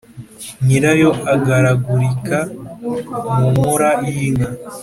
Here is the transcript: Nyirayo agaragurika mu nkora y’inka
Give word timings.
Nyirayo 0.65 1.09
agaragurika 1.33 2.37
mu 3.33 3.43
nkora 3.53 3.89
y’inka 4.13 4.49